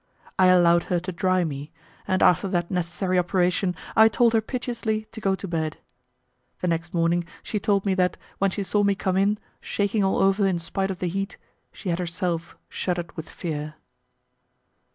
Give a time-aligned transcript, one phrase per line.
[0.39, 1.71] I allowed her to dry me,
[2.07, 5.77] and after that necessary operation I told her piteously to go to bed.
[6.59, 10.17] The next morning she told me that, when she saw me come in, shaking all
[10.17, 11.37] over in spite of the heat,
[11.71, 13.75] she had herself shuddered with fear.